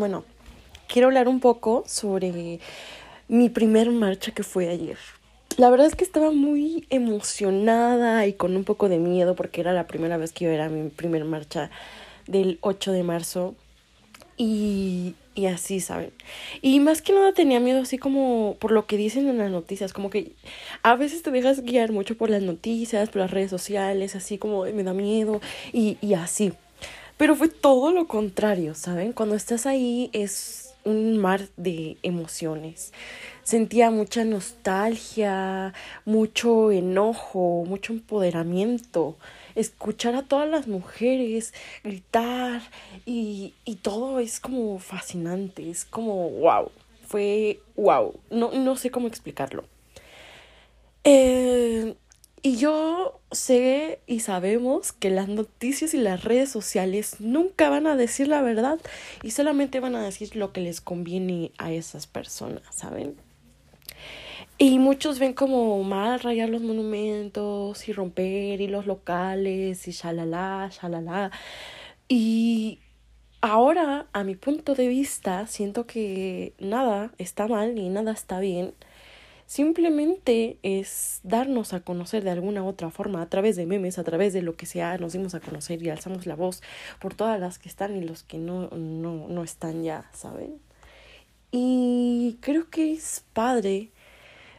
[0.00, 0.24] Bueno,
[0.88, 2.58] quiero hablar un poco sobre
[3.28, 4.96] mi primer marcha que fue ayer.
[5.58, 9.74] La verdad es que estaba muy emocionada y con un poco de miedo porque era
[9.74, 11.70] la primera vez que iba a ir a mi primer marcha
[12.26, 13.54] del 8 de marzo.
[14.38, 16.12] Y, y así, ¿saben?
[16.62, 19.92] Y más que nada tenía miedo así como por lo que dicen en las noticias,
[19.92, 20.32] como que
[20.82, 24.64] a veces te dejas guiar mucho por las noticias, por las redes sociales, así como
[24.64, 25.42] me da miedo
[25.74, 26.54] y, y así.
[27.20, 29.12] Pero fue todo lo contrario, ¿saben?
[29.12, 32.94] Cuando estás ahí es un mar de emociones.
[33.42, 35.74] Sentía mucha nostalgia,
[36.06, 39.18] mucho enojo, mucho empoderamiento.
[39.54, 41.52] Escuchar a todas las mujeres
[41.84, 42.62] gritar
[43.04, 46.70] y, y todo es como fascinante, es como wow,
[47.06, 49.64] fue wow, no, no sé cómo explicarlo.
[51.04, 51.96] Eh,
[52.42, 57.96] y yo sé y sabemos que las noticias y las redes sociales nunca van a
[57.96, 58.78] decir la verdad
[59.22, 63.16] y solamente van a decir lo que les conviene a esas personas, ¿saben?
[64.58, 70.70] Y muchos ven como mal rayar los monumentos y romper y los locales y shalala,
[70.70, 71.30] shalala.
[72.08, 72.78] Y
[73.40, 78.74] ahora, a mi punto de vista, siento que nada está mal ni nada está bien
[79.50, 84.32] Simplemente es darnos a conocer de alguna otra forma, a través de memes, a través
[84.32, 86.62] de lo que sea, nos dimos a conocer y alzamos la voz
[87.00, 90.60] por todas las que están y los que no, no, no están ya, ¿saben?
[91.50, 93.88] Y creo que es padre,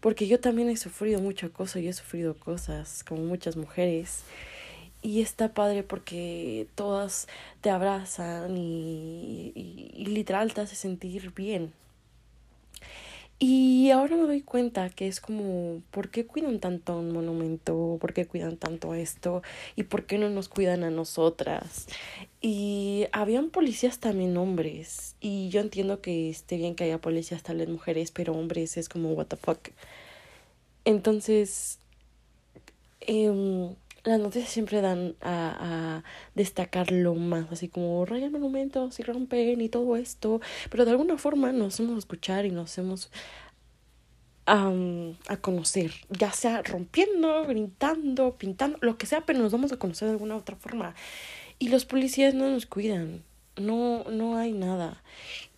[0.00, 4.24] porque yo también he sufrido mucho acoso y he sufrido cosas como muchas mujeres.
[5.00, 7.26] Y está padre porque todas
[7.62, 11.72] te abrazan y, y, y literal te hace sentir bien,
[13.38, 17.98] y ahora me doy cuenta que es como, ¿por qué cuidan tanto un monumento?
[18.00, 19.42] ¿Por qué cuidan tanto esto?
[19.76, 21.86] ¿Y por qué no nos cuidan a nosotras?
[22.40, 25.16] Y habían policías también hombres.
[25.20, 29.12] Y yo entiendo que esté bien que haya policías tales mujeres, pero hombres es como,
[29.12, 29.68] what the fuck.
[30.84, 31.78] Entonces,
[33.00, 35.56] eh, las noticias siempre dan a,
[35.98, 36.04] a
[36.34, 41.18] destacar lo más, así como rayan monumentos y rompen y todo esto, pero de alguna
[41.18, 43.10] forma nos hacemos escuchar y nos hacemos
[44.46, 49.78] um, a conocer, ya sea rompiendo, gritando, pintando, lo que sea, pero nos vamos a
[49.78, 50.94] conocer de alguna otra forma.
[51.58, 53.22] Y los policías no nos cuidan,
[53.56, 55.02] no, no hay nada.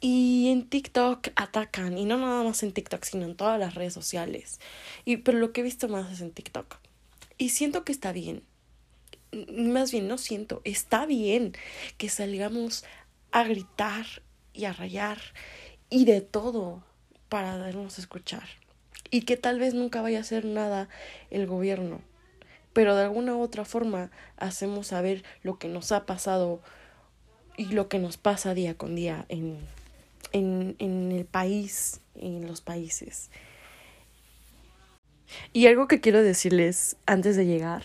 [0.01, 3.95] Y en TikTok atacan, y no nada más en TikTok, sino en todas las redes
[3.95, 4.61] sociales.
[5.05, 6.78] Y, pero lo que he visto más es en TikTok.
[7.39, 8.43] Y siento que está bien.
[9.33, 11.53] Más bien, no siento, está bien
[11.99, 12.85] que salgamos
[13.33, 14.07] a gritar
[14.55, 15.19] y a rayar
[15.91, 16.83] y de todo
[17.29, 18.49] para darnos a escuchar.
[19.11, 20.89] Y que tal vez nunca vaya a hacer nada
[21.31, 22.01] el gobierno,
[22.73, 26.63] pero de alguna u otra forma hacemos saber lo que nos ha pasado
[27.57, 29.59] y lo que nos pasa día con día en,
[30.33, 33.31] en, en el país, en los países.
[35.53, 37.85] Y algo que quiero decirles antes de llegar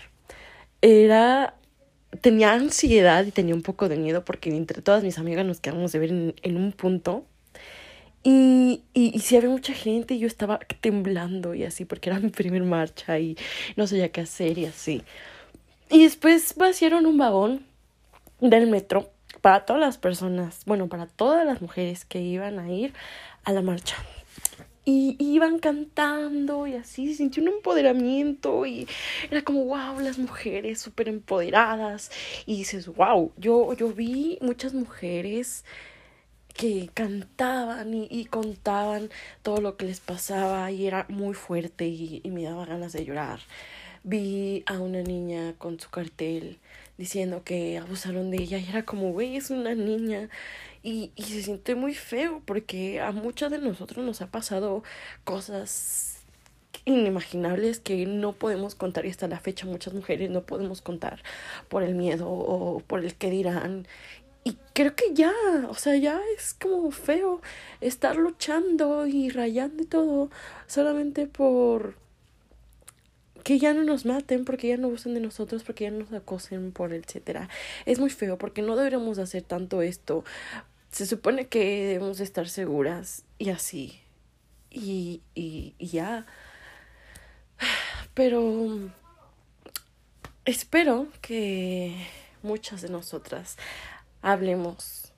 [0.81, 1.55] era
[2.19, 5.91] tenía ansiedad y tenía un poco de miedo porque entre todas mis amigas nos quedamos
[5.93, 7.25] de ver en, un punto
[8.23, 12.63] y, y, sí había mucha gente yo estaba temblando y así porque era mi primer
[12.63, 13.37] marcha y
[13.75, 15.03] no sabía qué hacer y así.
[15.89, 17.65] Y después vaciaron un vagón
[18.39, 19.09] del metro
[19.41, 22.93] para todas las personas, bueno, para todas las mujeres que iban a ir
[23.43, 23.95] a la marcha
[24.83, 28.87] y iban cantando y así, sentí un empoderamiento y
[29.29, 32.11] era como, wow, las mujeres súper empoderadas
[32.45, 35.63] y dices, wow, yo, yo vi muchas mujeres
[36.53, 39.09] que cantaban y, y contaban
[39.41, 43.05] todo lo que les pasaba y era muy fuerte y, y me daba ganas de
[43.05, 43.39] llorar.
[44.03, 46.57] Vi a una niña con su cartel
[47.01, 50.29] diciendo que abusaron de ella y era como, güey, es una niña
[50.83, 54.83] y, y se siente muy feo porque a muchas de nosotros nos ha pasado
[55.23, 56.19] cosas
[56.85, 61.23] inimaginables que no podemos contar y hasta la fecha muchas mujeres no podemos contar
[61.69, 63.87] por el miedo o por el que dirán.
[64.43, 65.33] Y creo que ya,
[65.69, 67.41] o sea, ya es como feo
[67.79, 70.29] estar luchando y rayando y todo
[70.67, 71.95] solamente por
[73.43, 76.71] que ya no nos maten, porque ya no usen de nosotros, porque ya nos acosen
[76.71, 77.49] por etcétera.
[77.85, 80.23] Es muy feo porque no deberíamos hacer tanto esto
[80.91, 83.99] se supone que debemos estar seguras y así.
[84.69, 86.25] Y, y, y ya.
[88.13, 88.91] Pero
[90.45, 91.95] espero que
[92.43, 93.57] muchas de nosotras
[94.21, 95.13] hablemos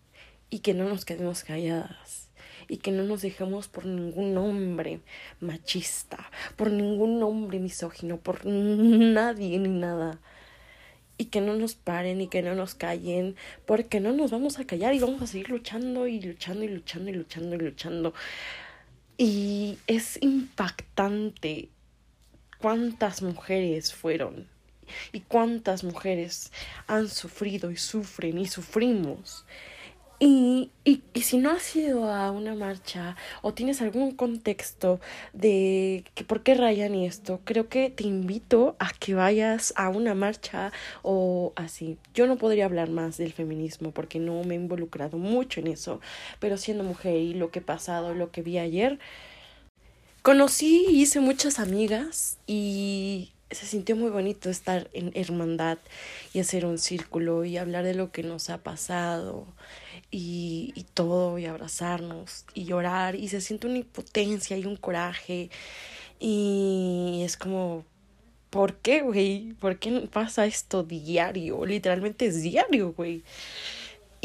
[0.50, 2.30] y que no nos quedemos calladas
[2.68, 5.01] y que no nos dejemos por ningún hombre
[5.39, 10.19] machista, por ningún hombre misógino, por nadie ni nada.
[11.15, 13.36] y que no nos paren y que no nos callen,
[13.68, 17.10] porque no nos vamos a callar y vamos a seguir luchando y luchando y luchando
[17.12, 18.13] y luchando y luchando.
[19.18, 21.69] Y es impactante
[22.57, 24.48] cuántas mujeres fueron
[25.12, 26.51] y cuántas mujeres
[26.88, 29.45] han sufrido y sufren y sufrimos
[30.25, 35.02] y, y, y, si no has ido a una marcha o tienes algún contexto
[35.34, 40.16] de que por qué rayan esto, creo que te invito a que vayas a una
[40.16, 40.72] marcha
[41.02, 41.98] o así.
[42.14, 46.00] Yo no podría hablar más del feminismo porque no me he involucrado mucho en eso,
[46.40, 49.00] pero siendo mujer y lo que he pasado, lo que vi ayer,
[50.22, 55.78] conocí y hice muchas amigas y se sintió muy bonito estar en hermandad
[56.34, 59.48] y hacer un círculo y hablar de lo que nos ha pasado
[60.12, 65.50] y, y todo y abrazarnos y llorar y se siente una impotencia y un coraje
[66.20, 67.86] y es como
[68.54, 69.54] ¿por qué, güey?
[69.60, 71.66] ¿Por qué pasa esto diario?
[71.66, 73.24] Literalmente es diario, güey.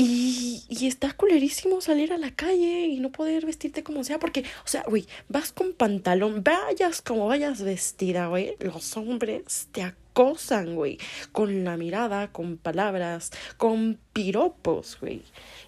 [0.00, 4.44] Y, y está culerísimo salir a la calle y no poder vestirte como sea, porque,
[4.64, 10.76] o sea, güey, vas con pantalón, vayas como vayas vestida, güey, los hombres te acosan,
[10.76, 10.98] güey,
[11.32, 15.22] con la mirada, con palabras, con piropos, güey.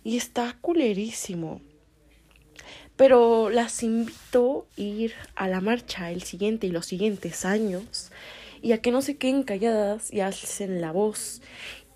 [0.05, 1.61] Y está culerísimo.
[2.95, 8.13] Pero las invito a ir a la marcha el siguiente y los siguientes años
[8.63, 11.43] y a que no se queden calladas y hacen la voz.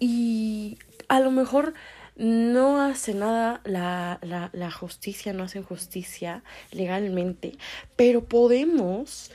[0.00, 1.74] Y a lo mejor
[2.16, 7.52] no hace nada la, la, la justicia, no hacen justicia legalmente,
[7.96, 9.30] pero podemos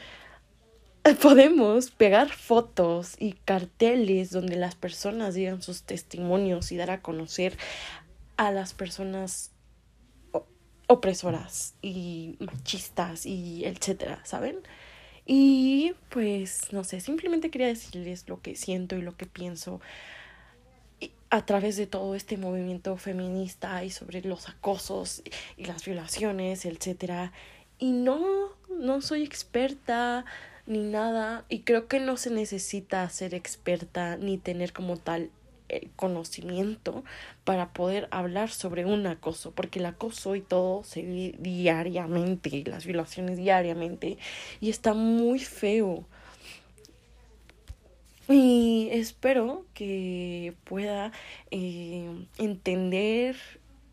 [1.21, 7.57] podemos pegar fotos y carteles donde las personas digan sus testimonios y dar a conocer
[8.37, 9.51] a las personas
[10.87, 14.57] opresoras y machistas y etcétera, ¿saben?
[15.25, 19.81] Y pues no sé, simplemente quería decirles lo que siento y lo que pienso
[21.29, 25.21] a través de todo este movimiento feminista y sobre los acosos
[25.57, 27.31] y las violaciones, etcétera.
[27.77, 28.19] Y no,
[28.69, 30.25] no soy experta
[30.65, 35.31] ni nada y creo que no se necesita ser experta ni tener como tal
[35.69, 37.03] el conocimiento
[37.43, 42.85] para poder hablar sobre un acoso, porque el acoso y todo se vive diariamente, las
[42.85, 44.17] violaciones diariamente,
[44.59, 46.05] y está muy feo.
[48.31, 51.11] Y espero que pueda
[51.49, 53.35] eh, entender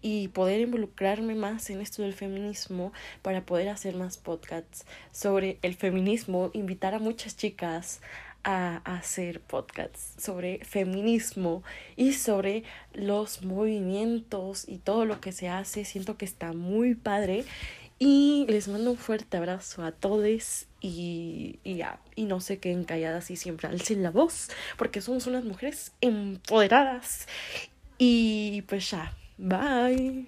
[0.03, 2.93] y poder involucrarme más en esto del feminismo
[3.23, 8.03] para poder hacer más podcasts sobre el feminismo, invitar a muchas chicas
[8.45, 11.63] a hacer podcasts sobre feminismo
[11.97, 12.63] y sobre
[12.93, 15.87] los movimientos y todo lo que se hace.
[15.87, 17.47] Siento que está muy padre
[17.99, 22.85] y les mando un fuerte abrazo a todos y, y ya, y no se queden
[22.85, 27.27] calladas y siempre alcen la voz, porque somos unas mujeres empoderadas.
[27.99, 30.27] Y pues ya, bye.